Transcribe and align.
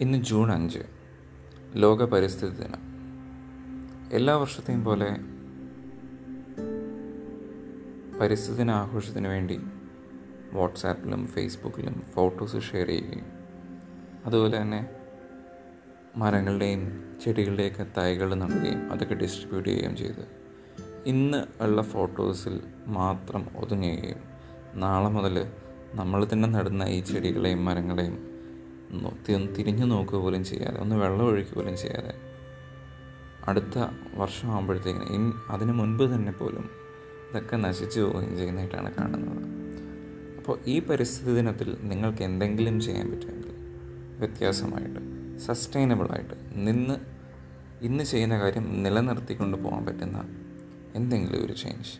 ഇന്ന് 0.00 0.18
ജൂൺ 0.18 0.52
അഞ്ച്. 0.52 0.78
ലോക 1.74 2.04
പരിസ്ഥിതി 2.04 2.54
ദിനം. 2.54 2.80
എല്ലാ 4.12 4.36
വർഷത്തെയും 4.36 4.84
പോലെ 4.84 5.16
പരിസ്ഥിതി 8.18 8.56
ദിന 8.56 8.70
ആഘോഷത്തിന് 8.70 9.28
വേണ്ടി 9.28 9.60
വാട്സാപ്പിലും 10.52 11.26
ഫേസ്ബുക്കിലും 11.26 12.02
ഫോട്ടോസ് 12.14 12.60
ഷെയർ 12.60 12.86
ചെയ്യുകയും 12.86 13.24
അതുപോലെ 14.26 14.62
തന്നെ 14.62 14.88
മരങ്ങളുടെയും 16.16 17.04
ചെടികളുടെയൊക്കെ 17.24 17.86
തൈകൾ 17.98 18.34
നടുകയും 18.34 18.92
അതൊക്കെ 18.92 19.14
ഡിസ്ട്രിബ്യൂട്ട് 19.14 19.68
ചെയ്യുകയും 19.68 19.96
ചെയ്ത്. 19.96 20.28
ഇന്ന് 21.06 21.62
ഉള്ള 21.62 21.82
ഫോട്ടോസിൽ 21.82 22.60
മാത്രം 22.86 23.46
ഒതുങ്ങുകയും 23.56 24.18
നാളെ 24.74 25.08
മുതൽ 25.08 25.46
നമ്മൾ 25.94 26.26
തന്നെ 26.32 26.48
നടുന്ന 26.48 26.82
ഈ 26.82 27.00
ചെടികളെയും 27.00 27.64
മരങ്ങളെയും 27.64 28.33
തിരിഞ്ഞു 29.56 29.84
നോക്കുക 29.84 30.18
പോലും 30.18 30.44
ചെയ്യാതെ 30.44 30.80
ഒന്ന് 30.80 30.96
വെള്ളം 30.96 31.26
ഒഴിക്കുക 31.26 31.54
പോലും 31.54 31.76
ചെയ്യാതെ. 31.76 32.14
അടുത്ത 33.48 33.78
വർഷം 34.14 34.48
ഇൻ 35.14 35.32
അതിന് 35.50 35.72
മുൻപ് 35.72 36.14
തന്നെ 36.14 36.32
പോലും 36.32 36.70
ഇതൊക്കെ 37.30 37.56
നശിച്ചു 37.56 38.00
പോവുകയും 38.00 38.36
ചെയ്യുന്നതായിട്ടാണ് 38.36 38.94
കാണുന്നത്. 38.94 39.64
അപ്പോൾ 40.36 40.58
ഈ 40.66 40.80
പരിസ്ഥിതി 40.80 41.34
ദിനത്തിൽ 41.34 41.76
നിങ്ങൾക്ക് 41.82 42.22
എന്തെങ്കിലും 42.22 42.80
ചെയ്യാൻ 42.80 43.10
പറ്റുമെങ്കിൽ 43.10 43.54
വ്യത്യാസമായിട്ട് 44.18 45.00
സസ്റ്റൈനബിളായിട്ട് 45.38 46.34
നിന്ന് 46.54 46.94
ഇന്ന് 47.82 48.04
ചെയ്യുന്ന 48.04 48.40
കാര്യം 48.40 48.82
നിലനിർത്തിക്കൊണ്ട് 48.82 49.56
പോകാൻ 49.56 49.86
പറ്റുന്ന 49.86 50.18
എന്തെങ്കിലും 50.94 51.44
ഒരു 51.44 51.52
ചേഞ്ച് 51.52 51.98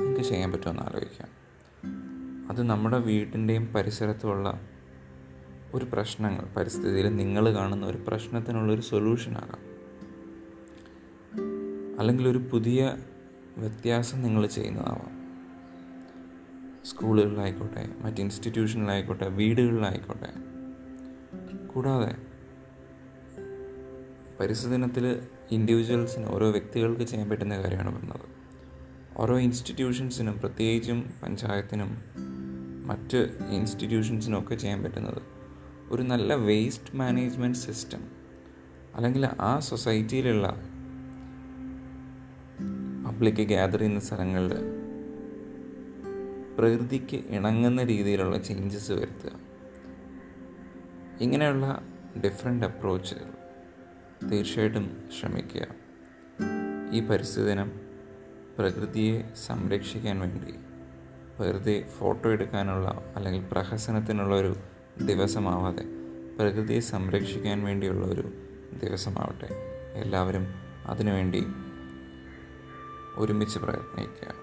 നിങ്ങൾക്ക് 0.00 0.28
ചെയ്യാൻ 0.28 0.52
പറ്റുമെന്ന് 0.52 0.82
ആലോചിക്കാം. 0.82 1.28
അത് 2.50 2.62
നമ്മുടെ 2.62 2.98
വീടിന്റെയും 2.98 3.66
പരിസരത്തുമുള്ള 3.66 4.60
ഒരു 5.74 5.84
പ്രശ്നങ്ങൾ 5.92 6.44
പരിസ്ഥിതിയിൽ 6.56 7.16
നിങ്ങൾ 7.16 7.54
കാണുന്ന 7.54 7.86
ഒരു 7.86 7.98
പ്രശ്നത്തിനുള്ളൊരു 8.08 8.80
സൊല്യൂഷനാകാം 8.80 9.72
അല്ലെങ്കിൽ 11.98 12.28
ഒരു 12.28 12.38
പുതിയ 12.38 12.96
വ്യത്യാസം 13.56 14.22
നിങ്ങൾ 14.22 14.46
ചെയ്യുന്നതാവാം. 14.46 15.22
സ്കൂളുകളിലായിക്കോട്ടെ 16.84 17.88
മറ്റ് 17.98 18.20
ഇൻസ്റ്റിറ്റ്യൂഷനിലായിക്കോട്ടെ 18.20 19.28
വീടുകളിലായിക്കോട്ടെ. 19.28 20.28
കൂടാതെ 21.66 22.16
പരിസ്ഥിതി 24.40 24.72
ദിനത്തിൽ 24.72 25.22
ഇൻഡിവിജ്വൽസിന് 25.50 26.26
ഓരോ 26.26 26.50
വ്യക്തികൾക്ക് 26.50 27.02
ചെയ്യാൻ 27.02 27.28
പറ്റുന്ന 27.28 27.62
കാര്യമാണ് 27.62 27.96
പറഞ്ഞത് 27.96 28.26
ഓരോ 29.16 29.38
ഇൻസ്റ്റിറ്റ്യൂഷൻസിനും 29.38 30.38
പ്രത്യേകിച്ചും 30.38 31.12
പഞ്ചായത്തിനും 31.22 31.98
മറ്റ് 32.86 33.38
ഇൻസ്റ്റിറ്റ്യൂഷൻസിനും 33.50 34.38
ഒക്കെ 34.38 34.54
ചെയ്യാൻ 34.54 34.82
പറ്റുന്നത് 34.82 35.41
ഒരു 35.92 36.02
നല്ല 36.02 36.34
വേസ്റ്റ് 36.34 36.96
മാനേജ്മെന്റ് 36.96 37.58
സിസ്റ്റം 37.58 38.00
അല്ലെങ്കിൽ 38.94 39.28
ആ 39.40 39.58
സൊസൈറ്റിയിലുള്ള 39.58 40.48
പബ്ലിക് 43.06 43.34
ഗ്യാദർ 43.34 43.78
ചെയ്യുന്ന 43.78 44.00
സ്ഥലങ്ങളിൽ 44.00 44.54
പ്രകൃതിക്ക് 46.58 47.16
ഇണങ്ങുന്ന 47.16 47.82
രീതിയിലുള്ള 47.82 48.38
ചേഞ്ചസ് 48.38 48.92
വരുത്തുക. 48.92 49.30
ഇങ്ങനെയുള്ള 51.20 51.82
ഡിഫറെന്റ് 52.24 52.66
അപ്രോച്ച് 52.66 53.14
തീർച്ചയായിട്ടും 54.30 55.08
ശ്രമിക്കുക. 55.20 55.66
ഈ 56.92 57.00
പരിസ്ഥിതി 57.00 57.46
ദിനം 57.46 57.80
പ്രകൃതിയെ 58.58 59.22
സംരക്ഷിക്കാൻ 59.34 60.20
വേണ്ടി 60.20 60.54
വെറുതെ 61.40 61.88
ഫോട്ടോ 61.98 62.30
എടുക്കാനുള്ള 62.30 63.12
അല്ലെങ്കിൽ 63.16 63.44
പ്രഹസനത്തിനുള്ള 63.44 64.34
ഒരു 64.34 64.56
ദിവസമാവാതെ. 65.00 65.84
പ്രകൃതിയെ 66.38 66.80
സംരക്ഷിക്കാൻ 66.80 67.64
വേണ്ടിയുള്ള 67.64 68.06
ഒരു 68.06 68.32
ദിവസമാവട്ടെ. 68.82 69.48
എല്ലാവരും 69.94 70.46
അതിനുവേണ്ടി 70.86 71.46
ഒരുമിച്ച് 73.16 73.58
പ്രയത്നിക്കുക. 73.58 74.41